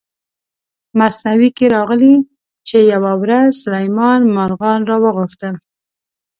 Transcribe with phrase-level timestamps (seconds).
[0.99, 2.15] مثنوي کې راغلي
[2.67, 5.55] چې یوه ورځ سلیمان مارغان را وغوښتل.